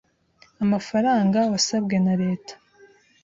[0.63, 2.53] amafaranga wasabwe na Leta